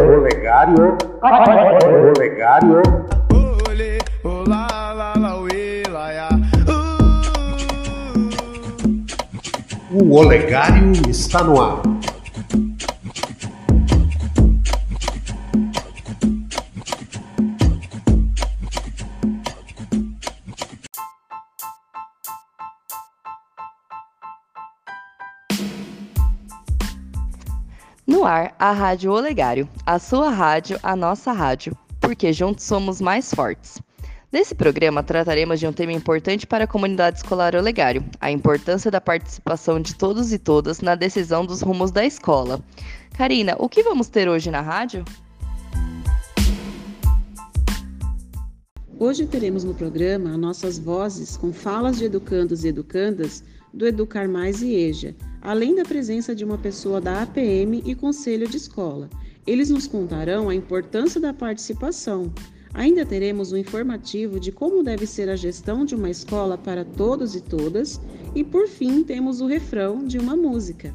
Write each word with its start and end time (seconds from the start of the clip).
Olegário. 0.00 0.96
Olegário. 2.16 2.82
Olê, 3.68 3.98
olá, 4.24 4.92
lá, 4.94 5.14
lá, 5.16 5.40
uê, 5.40 5.82
lá. 5.90 6.28
O 9.92 10.16
Olegário 10.16 10.92
está 11.08 11.42
no 11.42 11.60
ar. 11.60 11.82
Ar, 28.30 28.54
a 28.58 28.70
Rádio 28.70 29.10
Olegário, 29.10 29.68
a 29.84 29.98
sua 29.98 30.30
rádio, 30.30 30.78
a 30.82 30.94
nossa 30.94 31.32
rádio, 31.32 31.76
porque 32.00 32.32
juntos 32.32 32.64
somos 32.64 33.00
mais 33.00 33.34
fortes. 33.34 33.82
Nesse 34.30 34.54
programa, 34.54 35.02
trataremos 35.02 35.58
de 35.58 35.66
um 35.66 35.72
tema 35.72 35.92
importante 35.92 36.46
para 36.46 36.62
a 36.62 36.66
comunidade 36.66 37.18
escolar 37.18 37.56
Olegário, 37.56 38.04
a 38.20 38.30
importância 38.30 38.88
da 38.88 39.00
participação 39.00 39.80
de 39.80 39.96
todos 39.96 40.32
e 40.32 40.38
todas 40.38 40.80
na 40.80 40.94
decisão 40.94 41.44
dos 41.44 41.60
rumos 41.60 41.90
da 41.90 42.04
escola. 42.04 42.60
Karina, 43.18 43.56
o 43.58 43.68
que 43.68 43.82
vamos 43.82 44.06
ter 44.06 44.28
hoje 44.28 44.48
na 44.48 44.60
rádio? 44.60 45.04
Hoje 48.96 49.26
teremos 49.26 49.64
no 49.64 49.74
programa 49.74 50.36
nossas 50.36 50.78
vozes 50.78 51.36
com 51.36 51.52
falas 51.52 51.98
de 51.98 52.04
educandos 52.04 52.64
e 52.64 52.68
educandas 52.68 53.42
do 53.72 53.86
Educar 53.86 54.28
Mais 54.28 54.62
e 54.62 54.74
EJA, 54.74 55.14
além 55.40 55.74
da 55.74 55.84
presença 55.84 56.34
de 56.34 56.44
uma 56.44 56.58
pessoa 56.58 57.00
da 57.00 57.22
APM 57.22 57.82
e 57.84 57.94
Conselho 57.94 58.48
de 58.48 58.56
Escola. 58.56 59.08
Eles 59.46 59.70
nos 59.70 59.86
contarão 59.86 60.48
a 60.48 60.54
importância 60.54 61.20
da 61.20 61.32
participação. 61.32 62.32
Ainda 62.72 63.04
teremos 63.04 63.52
um 63.52 63.56
informativo 63.56 64.38
de 64.38 64.52
como 64.52 64.82
deve 64.82 65.06
ser 65.06 65.28
a 65.28 65.36
gestão 65.36 65.84
de 65.84 65.94
uma 65.94 66.08
escola 66.08 66.56
para 66.56 66.84
todos 66.84 67.34
e 67.34 67.40
todas, 67.40 68.00
e 68.34 68.44
por 68.44 68.68
fim 68.68 69.02
temos 69.02 69.40
o 69.40 69.46
refrão 69.46 70.04
de 70.04 70.18
uma 70.18 70.36
música. 70.36 70.94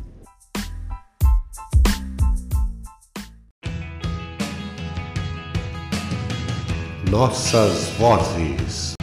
Nossas 7.12 7.90
vozes. 7.98 8.96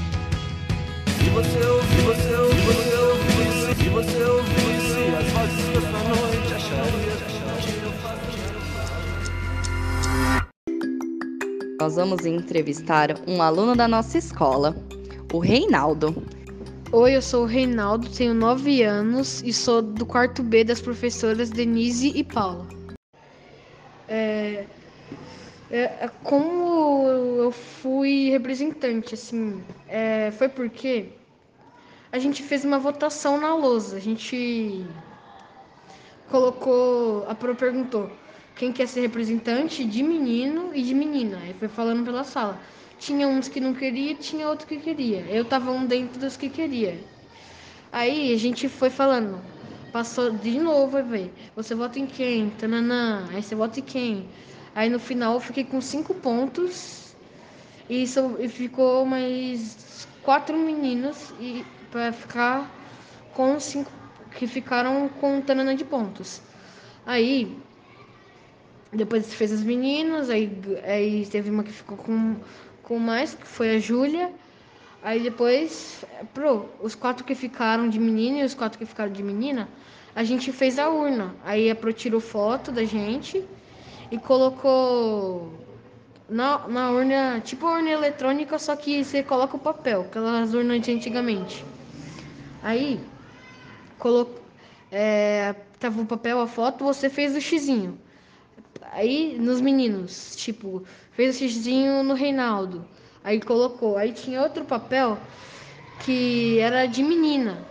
Nós 11.93 12.09
vamos 12.09 12.25
entrevistar 12.25 13.11
um 13.29 13.43
aluno 13.43 13.77
da 13.77 13.87
nossa 13.87 14.17
escola, 14.17 14.75
o 15.31 15.39
Reinaldo. 15.39 16.27
Oi, 16.91 17.15
eu 17.15 17.21
sou 17.21 17.43
o 17.43 17.47
Reinaldo, 17.47 18.09
tenho 18.09 18.33
9 18.33 18.83
anos 18.83 19.43
e 19.43 19.53
sou 19.53 19.83
do 19.83 20.07
quarto 20.07 20.43
B 20.43 20.65
das 20.65 20.81
professoras 20.81 21.51
Denise 21.51 22.11
e 22.17 22.25
Paula. 22.25 22.67
É, 24.09 24.65
é, 25.71 25.81
é, 25.81 26.11
como 26.25 27.07
eu 27.07 27.53
fui 27.53 28.31
representante, 28.31 29.13
assim, 29.13 29.63
é, 29.87 30.31
foi 30.31 30.49
porque 30.49 31.11
a 32.11 32.19
gente 32.19 32.43
fez 32.43 32.65
uma 32.65 32.79
votação 32.79 33.39
na 33.39 33.55
lousa. 33.55 33.99
A 33.99 34.01
gente 34.01 34.83
colocou, 36.31 37.27
a 37.29 37.35
Pro 37.35 37.55
perguntou 37.55 38.11
quem 38.57 38.73
quer 38.73 38.87
ser 38.87 39.01
representante 39.01 39.85
de 39.85 40.03
menino 40.03 40.71
e 40.75 40.83
de 40.83 40.95
menina. 40.95 41.39
Aí 41.43 41.55
foi 41.55 41.69
falando 41.69 42.05
pela 42.05 42.25
sala. 42.25 42.61
Tinha 42.99 43.27
uns 43.27 43.49
que 43.49 43.61
não 43.61 43.75
queria, 43.75 44.15
tinha 44.15 44.49
outros 44.49 44.69
que 44.69 44.79
queria. 44.79 45.21
Eu 45.29 45.45
tava 45.45 45.71
um 45.73 45.85
dentro 45.85 46.21
dos 46.21 46.37
que 46.37 46.49
queria. 46.49 46.99
Aí 47.91 48.33
a 48.33 48.39
gente 48.39 48.69
foi 48.69 48.91
falando. 48.91 49.41
Passou 49.93 50.31
de 50.31 50.59
novo, 50.59 51.03
ver. 51.03 51.33
Você 51.55 51.75
vota 51.75 51.99
em 51.99 52.07
quem? 52.07 52.51
Tananã. 52.51 53.29
Aí 53.31 53.43
você 53.43 53.55
vota 53.55 53.81
em 53.81 53.83
quem? 53.83 54.29
Aí 54.75 54.89
no 54.89 54.99
final 54.99 55.35
eu 55.35 55.41
fiquei 55.41 55.65
com 55.65 55.81
cinco 55.81 56.15
pontos. 56.15 57.15
E, 57.91 58.07
so, 58.07 58.37
e 58.39 58.49
ficou 58.49 59.05
mais 59.05 60.07
quatro 60.23 60.57
meninos 60.57 61.35
e 61.41 61.65
para 61.91 62.13
ficar 62.13 62.71
com 63.35 63.59
cinco 63.61 63.91
que 64.31 64.47
ficaram 64.47 65.09
com 65.09 65.41
tanana 65.41 65.75
de 65.75 65.85
pontos. 65.85 66.41
Aí 67.05 67.59
depois 68.93 69.33
fez 69.33 69.53
as 69.53 69.63
meninas, 69.63 70.29
aí, 70.29 70.53
aí 70.85 71.27
teve 71.27 71.51
uma 71.51 71.65
que 71.65 71.73
ficou 71.73 71.97
com, 71.97 72.37
com 72.83 72.99
mais, 72.99 73.35
que 73.35 73.47
foi 73.47 73.77
a 73.77 73.79
Júlia. 73.79 74.31
Aí 75.03 75.21
depois, 75.21 76.05
pro, 76.35 76.69
os 76.81 76.95
quatro 76.95 77.25
que 77.25 77.35
ficaram 77.35 77.89
de 77.89 77.99
menino 77.99 78.39
e 78.39 78.45
os 78.45 78.55
quatro 78.55 78.79
que 78.79 78.85
ficaram 78.87 79.11
de 79.11 79.23
menina, 79.23 79.69
a 80.15 80.23
gente 80.23 80.53
fez 80.53 80.79
a 80.79 80.91
urna. 80.91 81.35
Aí 81.45 81.71
a 81.71 81.75
Pro 81.75 81.93
tirou 81.93 82.21
foto 82.21 82.71
da 82.71 82.85
gente 82.85 83.43
e 84.11 84.19
colocou 84.19 85.53
na, 86.29 86.69
na 86.69 86.91
urna, 86.91 87.41
tipo 87.41 87.67
urna 87.67 87.91
eletrônica, 87.91 88.59
só 88.59 88.77
que 88.77 89.03
você 89.03 89.23
coloca 89.23 89.57
o 89.57 89.59
papel, 89.59 90.03
aquelas 90.03 90.53
urnas 90.53 90.83
de 90.83 90.93
antigamente. 90.93 91.65
Aí, 92.63 93.01
colocou, 93.99 94.41
é, 94.91 95.55
tava 95.81 96.01
o 96.01 96.07
papel, 96.07 96.41
a 96.41 96.47
foto, 96.47 96.85
você 96.85 97.09
fez 97.09 97.35
o 97.35 97.41
xizinho. 97.41 97.99
Aí, 98.93 99.39
nos 99.39 99.61
meninos, 99.61 100.37
tipo, 100.37 100.85
fez 101.13 101.37
o 101.37 101.39
xizinho 101.39 102.03
no 102.03 102.15
Reinaldo. 102.15 102.85
Aí 103.25 103.41
colocou. 103.41 103.97
Aí 103.97 104.13
tinha 104.13 104.43
outro 104.43 104.65
papel 104.65 105.19
que 106.05 106.59
era 106.59 106.87
de 106.87 107.03
menina. 107.03 107.65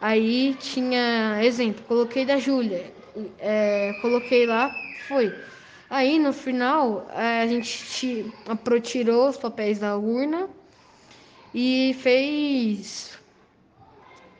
Aí 0.00 0.54
tinha, 0.54 1.42
exemplo, 1.42 1.82
coloquei 1.84 2.26
da 2.26 2.36
Júlia. 2.38 2.92
É, 3.38 3.94
coloquei 4.02 4.46
lá, 4.46 4.74
foi. 5.08 5.32
Aí 5.88 6.18
no 6.18 6.32
final 6.32 7.06
a 7.14 7.46
gente 7.46 8.34
a 8.48 8.56
Pro 8.56 8.80
tirou 8.80 9.28
os 9.28 9.36
papéis 9.36 9.78
da 9.78 9.96
urna 9.96 10.48
e 11.54 11.96
fez. 12.00 13.18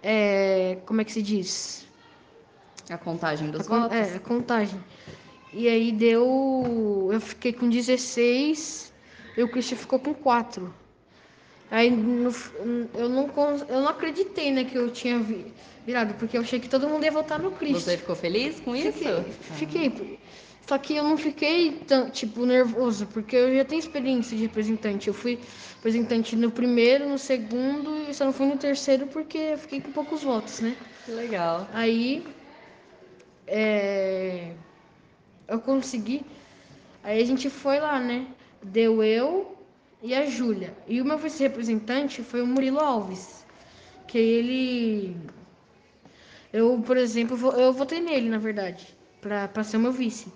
É, 0.03 0.79
como 0.85 1.01
é 1.01 1.05
que 1.05 1.13
se 1.13 1.23
diz? 1.23 1.87
A 2.91 2.99
contagem 2.99 3.51
dos 3.51 3.67
a, 3.71 3.79
votos? 3.79 3.97
É, 3.97 4.17
a 4.17 4.21
contagem. 4.21 4.81
E 5.53 5.69
aí 5.69 5.93
deu. 5.93 7.11
Eu 7.13 7.21
fiquei 7.21 7.53
com 7.53 7.69
16 7.69 8.93
e 9.37 9.43
o 9.43 9.49
Christian 9.49 9.77
ficou 9.77 9.99
com 9.99 10.15
4. 10.15 10.73
Aí 11.71 11.91
no 11.91 12.31
eu, 12.95 13.09
não, 13.09 13.29
eu 13.69 13.81
não 13.81 13.89
acreditei 13.89 14.51
né, 14.51 14.65
que 14.65 14.77
eu 14.77 14.91
tinha 14.91 15.19
vi- 15.19 15.47
virado, 15.87 16.15
porque 16.15 16.37
eu 16.37 16.43
achei 16.43 16.61
que 16.61 16.69
todo 16.69 16.89
mundo 16.89 17.05
ia 17.05 17.11
votar 17.11 17.39
no 17.41 17.51
Christian. 17.51 17.81
Você 17.81 17.97
ficou 17.97 18.15
feliz 18.15 18.61
com 18.61 18.77
isso? 18.77 18.93
Fiquei, 18.93 19.93
fiquei. 19.93 20.19
Só 20.69 20.79
que 20.79 20.95
eu 20.95 21.03
não 21.03 21.17
fiquei 21.17 21.73
tão, 21.87 22.09
tipo, 22.11 22.47
nervoso, 22.47 23.07
porque 23.07 23.35
eu 23.35 23.55
já 23.57 23.65
tenho 23.65 23.81
experiência 23.81 24.37
de 24.37 24.43
representante. 24.45 25.09
Eu 25.09 25.15
fui 25.15 25.39
representante 25.77 26.37
no 26.37 26.51
primeiro, 26.51 27.09
no 27.09 27.19
segundo 27.19 27.91
e 28.09 28.15
só 28.15 28.25
não 28.25 28.33
fui 28.33 28.47
no 28.47 28.57
terceiro 28.57 29.07
porque 29.09 29.39
eu 29.39 29.59
fiquei 29.59 29.81
com 29.81 29.91
poucos 29.91 30.23
votos, 30.23 30.61
né? 30.61 30.77
Legal. 31.09 31.69
Aí 31.73 32.23
é, 33.47 34.32
eu 35.53 35.61
consegui. 35.61 36.25
Aí 37.05 37.23
a 37.23 37.27
gente 37.27 37.49
foi 37.51 37.79
lá, 37.81 38.01
né? 38.01 38.27
Deu 38.63 39.03
eu 39.03 39.57
e 40.03 40.15
a 40.15 40.27
Júlia. 40.27 40.75
E 40.87 41.01
o 41.01 41.05
meu 41.05 41.19
vice-representante 41.19 42.23
foi 42.23 42.43
o 42.43 42.47
Murilo 42.47 42.81
Alves. 42.81 43.45
Que 44.07 44.19
ele. 44.19 45.17
Eu, 46.53 46.83
por 46.87 46.97
exemplo, 46.97 47.37
eu 47.53 47.73
votei 47.73 48.01
nele, 48.01 48.29
na 48.29 48.39
verdade, 48.39 48.87
pra 49.21 49.65
ser 49.65 49.77
o 49.77 49.81
meu 49.81 49.93
vice. 49.93 50.33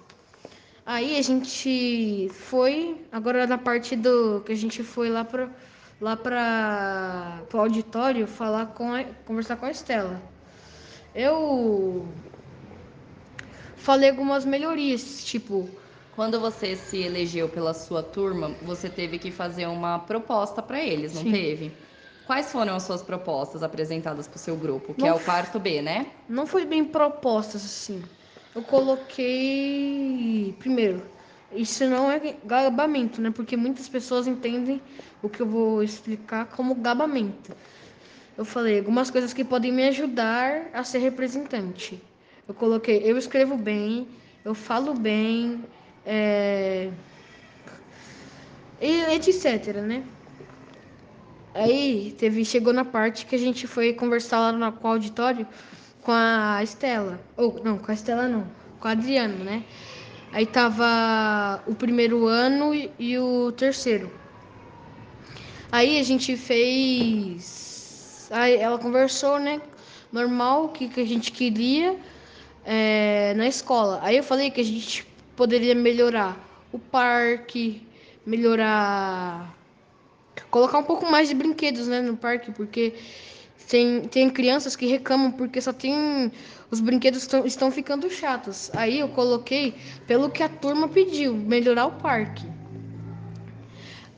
Aí 0.85 1.19
a 1.19 1.23
gente 1.23 2.31
foi, 2.33 3.05
agora 3.11 3.47
na 3.47 3.59
parte 3.59 3.97
do 3.97 4.41
que 4.43 4.53
a 4.53 4.57
gente 4.57 4.83
foi 4.83 5.11
lá 5.11 5.25
para 5.25 5.51
lá 6.01 6.17
para 6.17 7.43
o 7.53 7.59
auditório 7.59 8.27
falar 8.27 8.67
com 8.67 8.93
a, 8.93 9.05
conversar 9.27 9.57
com 9.57 9.67
a 9.67 9.71
Estela. 9.71 10.23
Eu 11.15 12.07
falei 13.77 14.11
algumas 14.11 14.45
melhorias, 14.45 15.25
tipo, 15.25 15.79
Quando 16.11 16.41
você 16.41 16.75
se 16.77 16.99
elegeu 16.99 17.49
pela 17.49 17.75
sua 17.75 18.03
turma, 18.03 18.57
você 18.63 18.89
teve 18.91 19.19
que 19.19 19.31
fazer 19.31 19.67
uma 19.67 19.99
proposta 20.01 20.63
para 20.63 20.81
eles, 20.83 21.13
não 21.13 21.25
Sim. 21.25 21.31
teve? 21.31 21.79
Quais 22.25 22.51
foram 22.51 22.75
as 22.75 22.83
suas 22.85 23.03
propostas 23.03 23.63
apresentadas 23.63 24.27
para 24.27 24.37
o 24.37 24.41
seu 24.41 24.57
grupo, 24.57 24.95
que 24.95 25.07
Não 25.07 25.09
é 25.09 25.13
o 25.15 25.21
quarto 25.21 25.61
B, 25.61 25.83
né? 25.83 26.13
não 26.29 26.47
foi 26.47 26.65
bem 26.65 26.85
propostas 26.85 27.65
assim. 27.65 28.09
Eu 28.55 28.63
coloquei 28.63 30.55
primeiro, 30.59 31.11
isso 31.51 31.85
não 31.89 32.11
é 32.11 32.19
gabamento, 32.45 33.21
né? 33.21 33.31
Porque 33.31 33.57
muitas 33.57 33.89
pessoas 33.89 34.27
entendem 34.27 34.83
o 35.23 35.29
que 35.29 35.43
eu 35.43 35.47
vou 35.47 35.83
explicar 35.83 36.47
como 36.47 36.75
gabamento. 36.77 37.55
Eu 38.37 38.45
falei 38.45 38.79
algumas 38.79 39.11
coisas 39.11 39.33
que 39.35 39.45
podem 39.45 39.73
me 39.73 39.85
ajudar 39.89 40.71
a 40.73 40.85
ser 40.85 40.99
representante. 40.99 42.03
Eu 42.49 42.55
coloquei, 42.55 43.03
eu 43.05 43.19
escrevo 43.19 43.57
bem, 43.57 44.07
eu 44.45 44.55
falo 44.55 44.95
bem, 44.95 45.65
é... 46.05 46.91
e 48.81 49.01
etc, 49.15 49.75
né? 49.83 50.05
Aí 51.53 52.15
teve, 52.19 52.45
chegou 52.45 52.73
na 52.73 52.85
parte 52.85 53.27
que 53.27 53.35
a 53.35 53.39
gente 53.39 53.67
foi 53.67 53.93
conversar 53.95 54.39
lá 54.39 54.53
no, 54.53 54.71
com 54.73 54.87
o 54.87 54.91
auditório 54.93 55.47
com 56.03 56.13
a 56.13 56.63
Estela. 56.63 57.19
Ou 57.37 57.61
não, 57.65 57.79
com 57.79 57.91
a 57.91 57.95
Estela 57.95 58.29
não, 58.29 58.47
com 58.79 58.87
a 58.87 58.93
Adriano, 58.93 59.43
né? 59.43 59.65
Aí 60.33 60.47
tava 60.47 61.63
o 61.67 61.75
primeiro 61.75 62.27
ano 62.27 62.73
e, 62.73 62.93
e 62.99 63.19
o 63.19 63.51
terceiro. 63.53 64.09
Aí 65.73 65.99
a 65.99 66.03
gente 66.05 66.37
fez. 66.37 68.29
Aí 68.31 68.55
ela 68.57 68.79
conversou, 68.79 69.41
né? 69.41 69.61
Normal, 70.13 70.67
o 70.67 70.69
que, 70.69 70.89
que 70.89 71.01
a 71.01 71.07
gente 71.07 71.33
queria 71.33 71.99
é, 72.67 73.33
na 73.35 73.47
escola. 73.47 74.01
Aí 74.03 74.17
eu 74.17 74.25
falei 74.25 74.51
que 74.51 74.61
a 74.61 74.65
gente 74.65 75.07
poderia 75.37 75.75
melhorar 75.75 76.37
o 76.73 76.79
parque, 76.79 77.87
melhorar 78.27 79.55
colocar 80.51 80.79
um 80.79 80.83
pouco 80.83 81.11
mais 81.11 81.29
de 81.29 81.35
brinquedos 81.35 81.87
né, 81.89 82.01
no 82.03 82.17
parque, 82.17 82.51
porque 82.51 82.95
tem, 83.69 84.03
tem 84.03 84.29
crianças 84.31 84.77
que 84.77 84.87
reclamam 84.87 85.31
porque 85.31 85.61
só 85.61 85.73
tem. 85.73 86.31
Os 86.71 86.81
brinquedos 86.81 87.23
estão, 87.23 87.47
estão 87.47 87.71
ficando 87.71 88.11
chatos. 88.11 88.71
Aí 88.75 88.99
eu 88.99 89.09
coloquei 89.09 89.75
pelo 90.07 90.29
que 90.29 90.43
a 90.43 90.49
turma 90.49 90.89
pediu, 90.89 91.33
melhorar 91.35 91.87
o 91.87 91.93
parque. 91.93 92.45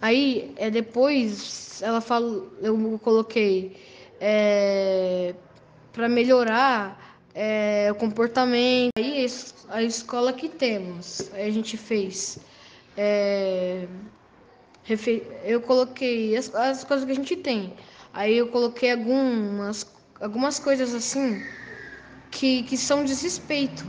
Aí 0.00 0.52
é, 0.56 0.70
depois 0.70 1.82
ela 1.82 2.00
falou, 2.00 2.50
eu 2.62 2.98
coloquei 3.02 3.76
é, 4.20 5.34
para 5.92 6.08
melhorar 6.08 7.07
é, 7.34 7.88
o 7.90 7.94
comportamento. 7.94 8.90
Aí 8.98 9.26
a 9.68 9.82
escola 9.82 10.32
que 10.32 10.48
temos, 10.48 11.30
a 11.32 11.50
gente 11.50 11.76
fez. 11.76 12.38
É, 12.96 13.86
eu 15.44 15.60
coloquei 15.60 16.36
as, 16.36 16.54
as 16.54 16.84
coisas 16.84 17.04
que 17.04 17.12
a 17.12 17.14
gente 17.14 17.36
tem. 17.36 17.74
Aí 18.12 18.36
eu 18.36 18.48
coloquei 18.48 18.92
algumas, 18.92 19.86
algumas 20.20 20.58
coisas 20.58 20.94
assim 20.94 21.42
que, 22.30 22.62
que 22.62 22.76
são 22.76 23.04
desrespeito. 23.04 23.86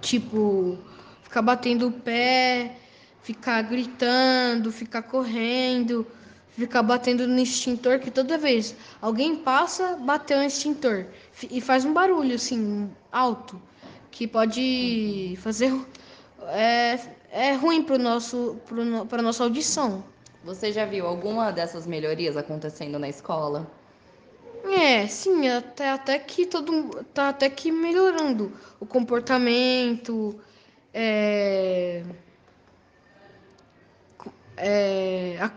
Tipo, 0.00 0.78
ficar 1.22 1.42
batendo 1.42 1.88
o 1.88 1.92
pé, 1.92 2.76
ficar 3.22 3.62
gritando, 3.62 4.72
ficar 4.72 5.02
correndo, 5.02 6.06
ficar 6.52 6.82
batendo 6.82 7.26
no 7.26 7.38
extintor, 7.38 7.98
que 7.98 8.10
toda 8.10 8.38
vez 8.38 8.74
alguém 9.00 9.36
passa, 9.36 9.96
bateu 9.96 10.38
no 10.38 10.44
extintor. 10.44 11.06
E 11.50 11.60
faz 11.60 11.84
um 11.84 11.92
barulho 11.92 12.34
assim, 12.34 12.90
alto, 13.10 13.60
que 14.10 14.26
pode 14.26 15.36
fazer. 15.40 15.72
É, 16.48 16.98
é 17.30 17.52
ruim 17.54 17.82
para 17.82 17.98
nosso 17.98 18.56
para 19.08 19.22
nossa 19.22 19.44
audição. 19.44 20.04
Você 20.44 20.72
já 20.72 20.84
viu 20.84 21.06
alguma 21.06 21.52
dessas 21.52 21.86
melhorias 21.86 22.36
acontecendo 22.36 22.98
na 22.98 23.08
escola? 23.08 23.70
É, 24.64 25.06
sim, 25.06 25.48
até, 25.48 25.90
até 25.90 26.18
que 26.18 26.46
todo 26.46 27.04
tá 27.14 27.30
até 27.30 27.48
que 27.50 27.72
melhorando 27.72 28.52
o 28.78 28.86
comportamento, 28.86 30.38
é, 30.94 32.04
é, 34.56 35.36
a, 35.40 35.50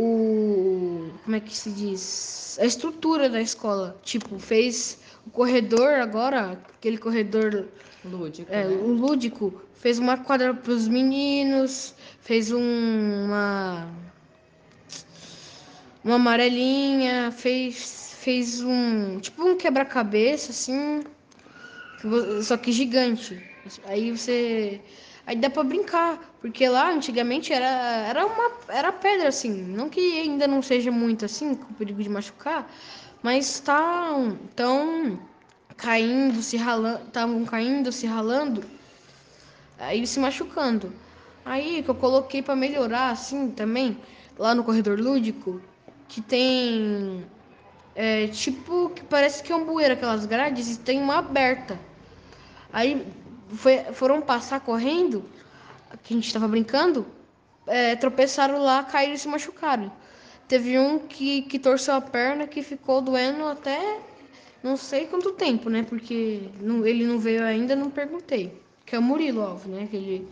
o 0.00 1.10
como 1.24 1.36
é 1.36 1.40
que 1.40 1.56
se 1.56 1.70
diz? 1.70 2.58
A 2.60 2.64
estrutura 2.64 3.28
da 3.28 3.40
escola, 3.40 4.00
tipo, 4.02 4.38
fez 4.38 4.98
o 5.26 5.30
corredor 5.30 5.94
agora, 5.94 6.58
aquele 6.78 6.98
corredor 6.98 7.68
lúdico, 8.04 8.50
é, 8.50 8.64
né? 8.64 8.74
o 8.74 8.92
lúdico 8.92 9.62
fez 9.74 9.98
uma 9.98 10.16
quadra 10.16 10.54
para 10.54 10.72
os 10.72 10.88
meninos, 10.88 11.94
fez 12.20 12.50
um, 12.50 13.24
uma 13.26 13.88
uma 16.02 16.14
amarelinha, 16.14 17.30
fez 17.30 18.16
fez 18.20 18.62
um 18.62 19.18
tipo 19.20 19.42
um 19.42 19.56
quebra-cabeça 19.56 20.50
assim, 20.50 21.02
só 22.42 22.56
que 22.56 22.72
gigante. 22.72 23.42
Aí 23.84 24.10
você 24.10 24.80
aí 25.30 25.36
dá 25.36 25.48
para 25.48 25.62
brincar, 25.62 26.18
porque 26.40 26.68
lá 26.68 26.90
antigamente 26.90 27.52
era 27.52 27.68
era 28.08 28.26
uma 28.26 28.50
era 28.68 28.90
pedra 28.90 29.28
assim, 29.28 29.52
não 29.52 29.88
que 29.88 30.18
ainda 30.18 30.48
não 30.48 30.60
seja 30.60 30.90
muito 30.90 31.24
assim, 31.24 31.54
com 31.54 31.72
perigo 31.74 32.02
de 32.02 32.08
machucar, 32.08 32.68
mas 33.22 33.60
tá 33.60 34.12
tão 34.56 35.20
caindo, 35.76 36.42
se 36.42 36.56
ralando, 36.56 37.06
estavam 37.06 37.44
caindo, 37.44 37.92
se 37.92 38.06
ralando 38.08 38.64
aí 39.78 40.04
se 40.04 40.18
machucando. 40.18 40.92
Aí 41.44 41.82
que 41.84 41.88
eu 41.88 41.94
coloquei 41.94 42.42
para 42.42 42.56
melhorar 42.56 43.10
assim 43.10 43.50
também, 43.52 43.96
lá 44.36 44.52
no 44.52 44.64
corredor 44.64 44.98
lúdico, 44.98 45.62
que 46.08 46.20
tem 46.20 47.24
é, 47.94 48.26
tipo 48.26 48.90
que 48.90 49.04
parece 49.04 49.44
que 49.44 49.52
é 49.52 49.56
um 49.56 49.64
bueiro 49.64 49.94
aquelas 49.94 50.26
grades 50.26 50.74
e 50.74 50.80
tem 50.80 51.00
uma 51.00 51.18
aberta. 51.18 51.78
Aí 52.72 53.06
foi, 53.54 53.78
foram 53.92 54.20
passar 54.20 54.60
correndo, 54.60 55.24
que 56.02 56.14
a 56.14 56.16
gente 56.16 56.26
estava 56.26 56.48
brincando, 56.48 57.06
é, 57.66 57.96
tropeçaram 57.96 58.62
lá, 58.62 58.82
caíram 58.84 59.14
e 59.14 59.18
se 59.18 59.28
machucaram. 59.28 59.92
Teve 60.48 60.78
um 60.78 60.98
que, 60.98 61.42
que 61.42 61.58
torceu 61.58 61.94
a 61.94 62.00
perna 62.00 62.46
que 62.46 62.62
ficou 62.62 63.00
doendo 63.00 63.44
até 63.46 64.00
não 64.62 64.76
sei 64.76 65.06
quanto 65.06 65.32
tempo, 65.32 65.70
né? 65.70 65.84
Porque 65.88 66.48
não, 66.60 66.84
ele 66.84 67.06
não 67.06 67.18
veio 67.18 67.44
ainda, 67.44 67.76
não 67.76 67.90
perguntei 67.90 68.60
que 68.90 68.96
é 68.96 68.98
o 68.98 69.02
Murilo 69.02 69.40
Alves, 69.42 69.66
né? 69.66 69.86
Que 69.88 69.96
ele 69.96 70.28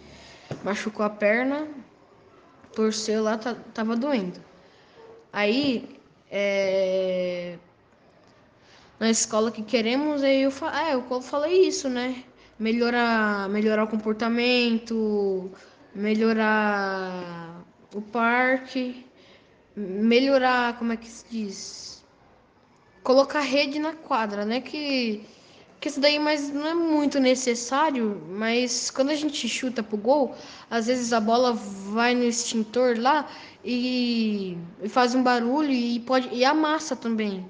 machucou 0.65 1.07
a 1.07 1.11
perna, 1.11 1.69
torceu 2.75 3.23
lá, 3.23 3.39
tava 3.39 3.95
doendo. 3.95 4.41
Aí, 5.33 5.97
é, 6.29 7.57
na 8.99 9.09
escola 9.11 9.53
que 9.53 9.63
queremos, 9.63 10.25
aí 10.25 10.43
eu, 10.43 10.51
é, 10.75 10.95
eu 10.95 11.23
falei 11.23 11.69
isso, 11.69 11.89
né? 11.89 12.25
Melhorar, 12.59 13.49
melhorar 13.49 13.85
o 13.85 13.89
comportamento, 13.89 15.51
melhorar 15.95 17.65
o 17.95 18.03
parque, 18.03 19.07
melhorar, 19.77 20.77
como 20.79 20.93
é 20.93 20.97
que 20.97 21.09
se 21.09 21.25
diz? 21.31 22.05
Colocar 23.03 23.41
rede 23.41 23.79
na 23.79 23.95
quadra, 23.95 24.45
né? 24.45 24.61
Que 24.61 25.25
que 25.81 25.89
isso 25.89 26.01
daí 26.01 26.19
mas 26.19 26.51
não 26.51 26.67
é 26.67 26.75
muito 26.75 27.21
necessário, 27.21 28.21
mas 28.31 28.91
quando 28.91 29.11
a 29.11 29.15
gente 29.15 29.49
chuta 29.49 29.83
pro 29.83 29.97
gol, 29.97 30.35
às 30.71 30.87
vezes 30.87 31.13
a 31.13 31.21
bola 31.21 31.53
vai 31.53 32.15
no 32.15 32.25
extintor 32.25 32.99
lá 32.99 33.29
e, 33.65 34.57
e 34.83 34.89
faz 34.89 35.15
um 35.15 35.23
barulho 35.23 35.71
e 35.71 36.01
pode 36.01 36.29
e 36.35 36.45
amassa 36.45 36.97
também. 36.97 37.47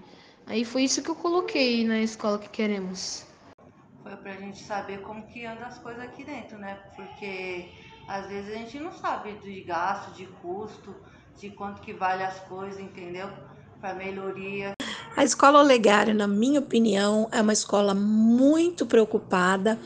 Aí 0.46 0.64
foi 0.64 0.84
isso 0.84 1.02
que 1.02 1.10
eu 1.10 1.14
coloquei 1.14 1.86
na 1.86 2.00
escola 2.00 2.38
que 2.38 2.48
queremos. 2.48 3.27
Foi 4.08 4.16
pra 4.16 4.32
gente 4.36 4.64
saber 4.64 5.02
como 5.02 5.26
que 5.26 5.44
anda 5.44 5.66
as 5.66 5.76
coisas 5.80 6.02
aqui 6.02 6.24
dentro, 6.24 6.56
né? 6.56 6.78
Porque 6.96 7.68
às 8.08 8.26
vezes 8.26 8.50
a 8.50 8.56
gente 8.56 8.80
não 8.80 8.90
sabe 8.90 9.32
de 9.32 9.60
gasto, 9.60 10.14
de 10.14 10.24
custo, 10.40 10.96
de 11.38 11.50
quanto 11.50 11.82
que 11.82 11.92
vale 11.92 12.22
as 12.22 12.40
coisas, 12.40 12.80
entendeu? 12.80 13.28
Para 13.82 13.92
melhoria. 13.92 14.72
A 15.14 15.24
escola 15.24 15.58
Olegário, 15.58 16.14
na 16.14 16.26
minha 16.26 16.58
opinião, 16.58 17.28
é 17.30 17.42
uma 17.42 17.52
escola 17.52 17.92
muito 17.94 18.86
preocupada 18.86 19.78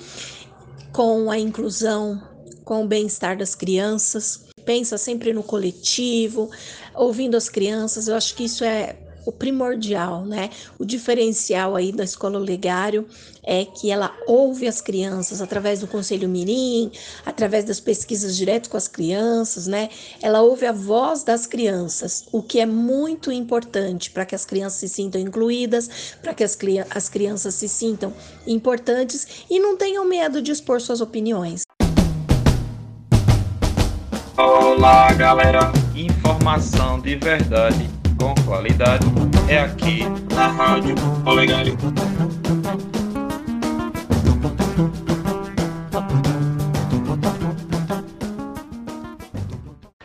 com 0.92 1.28
a 1.28 1.36
inclusão, 1.36 2.22
com 2.64 2.84
o 2.84 2.86
bem-estar 2.86 3.36
das 3.36 3.56
crianças, 3.56 4.46
pensa 4.64 4.96
sempre 4.96 5.32
no 5.32 5.42
coletivo, 5.42 6.48
ouvindo 6.94 7.36
as 7.36 7.48
crianças. 7.48 8.06
Eu 8.06 8.14
acho 8.14 8.36
que 8.36 8.44
isso 8.44 8.62
é 8.62 9.01
o 9.24 9.32
primordial, 9.32 10.24
né? 10.24 10.50
O 10.78 10.84
diferencial 10.84 11.76
aí 11.76 11.92
da 11.92 12.04
escola 12.04 12.38
Olegário 12.38 13.06
é 13.42 13.64
que 13.64 13.90
ela 13.90 14.14
ouve 14.26 14.68
as 14.68 14.80
crianças 14.80 15.40
através 15.40 15.80
do 15.80 15.86
Conselho 15.86 16.28
Mirim, 16.28 16.90
através 17.24 17.64
das 17.64 17.80
pesquisas 17.80 18.36
direto 18.36 18.70
com 18.70 18.76
as 18.76 18.86
crianças, 18.88 19.66
né? 19.66 19.88
Ela 20.20 20.42
ouve 20.42 20.66
a 20.66 20.72
voz 20.72 21.22
das 21.22 21.46
crianças, 21.46 22.24
o 22.32 22.42
que 22.42 22.60
é 22.60 22.66
muito 22.66 23.32
importante 23.32 24.10
para 24.10 24.24
que 24.24 24.34
as 24.34 24.44
crianças 24.44 24.78
se 24.80 24.88
sintam 24.88 25.20
incluídas, 25.20 26.16
para 26.22 26.34
que 26.34 26.44
as, 26.44 26.56
as 26.90 27.08
crianças 27.08 27.54
se 27.54 27.68
sintam 27.68 28.12
importantes 28.46 29.44
e 29.50 29.58
não 29.58 29.76
tenham 29.76 30.04
medo 30.04 30.40
de 30.40 30.52
expor 30.52 30.80
suas 30.80 31.00
opiniões. 31.00 31.62
Olá, 34.36 35.12
galera! 35.12 35.72
Informação 35.94 37.00
de 37.00 37.14
verdade 37.16 38.01
com 38.22 38.34
qualidade 38.44 39.04
é 39.48 39.58
aqui 39.58 40.04
na 40.32 40.46
Rádio 40.46 40.94
Olegário. 41.26 41.76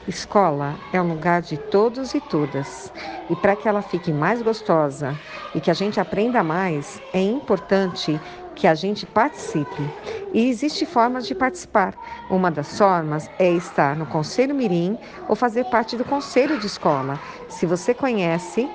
Escola 0.07 0.73
é 0.91 0.99
um 0.99 1.09
lugar 1.09 1.43
de 1.43 1.57
todos 1.57 2.15
e 2.15 2.19
todas. 2.19 2.91
E 3.29 3.35
para 3.35 3.55
que 3.55 3.67
ela 3.67 3.83
fique 3.83 4.11
mais 4.11 4.41
gostosa 4.41 5.15
e 5.53 5.61
que 5.61 5.69
a 5.69 5.75
gente 5.75 5.99
aprenda 5.99 6.41
mais, 6.41 6.99
é 7.13 7.21
importante 7.21 8.19
que 8.57 8.65
a 8.65 8.73
gente 8.73 9.05
participe. 9.05 9.83
E 10.33 10.49
existe 10.49 10.83
formas 10.83 11.27
de 11.27 11.35
participar. 11.35 11.93
Uma 12.27 12.49
das 12.49 12.75
formas 12.75 13.29
é 13.37 13.51
estar 13.51 13.95
no 13.95 14.07
Conselho 14.07 14.55
Mirim 14.55 14.97
ou 15.29 15.35
fazer 15.35 15.65
parte 15.65 15.95
do 15.95 16.03
Conselho 16.03 16.57
de 16.57 16.65
Escola. 16.65 17.19
Se 17.47 17.67
você 17.67 17.93
conhece 17.93 18.67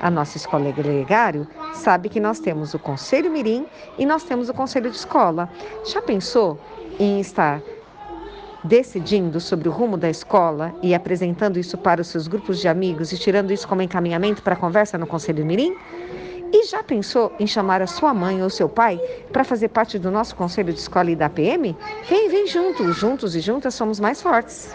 a 0.00 0.08
nossa 0.08 0.36
escola 0.36 0.70
Gregário, 0.70 1.48
sabe 1.72 2.08
que 2.08 2.20
nós 2.20 2.38
temos 2.38 2.74
o 2.74 2.78
Conselho 2.78 3.30
Mirim 3.30 3.66
e 3.98 4.06
nós 4.06 4.22
temos 4.22 4.48
o 4.48 4.54
Conselho 4.54 4.88
de 4.88 4.96
Escola. 4.96 5.50
Já 5.84 6.00
pensou 6.00 6.56
em 7.00 7.18
estar 7.18 7.60
decidindo 8.62 9.40
sobre 9.40 9.68
o 9.68 9.72
rumo 9.72 9.98
da 9.98 10.08
escola 10.08 10.74
e 10.80 10.94
apresentando 10.94 11.58
isso 11.58 11.76
para 11.76 12.00
os 12.00 12.06
seus 12.06 12.26
grupos 12.28 12.60
de 12.60 12.68
amigos 12.68 13.12
e 13.12 13.18
tirando 13.18 13.52
isso 13.52 13.68
como 13.68 13.82
encaminhamento 13.82 14.42
para 14.42 14.54
a 14.54 14.56
conversa 14.56 14.96
no 14.96 15.06
Conselho 15.06 15.44
Mirim? 15.44 15.76
E 16.56 16.62
já 16.66 16.84
pensou 16.84 17.32
em 17.40 17.48
chamar 17.48 17.82
a 17.82 17.86
sua 17.88 18.14
mãe 18.14 18.40
ou 18.40 18.48
seu 18.48 18.68
pai 18.68 19.00
para 19.32 19.42
fazer 19.42 19.70
parte 19.70 19.98
do 19.98 20.08
nosso 20.08 20.36
conselho 20.36 20.72
de 20.72 20.78
escola 20.78 21.10
e 21.10 21.16
da 21.16 21.28
PM? 21.28 21.76
Vem, 22.08 22.28
vem 22.28 22.46
junto, 22.46 22.92
juntos 22.92 23.34
e 23.34 23.40
juntas 23.40 23.74
somos 23.74 23.98
mais 23.98 24.22
fortes. 24.22 24.72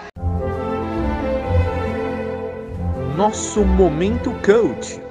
Nosso 3.16 3.64
momento 3.64 4.34
coach. 4.46 5.09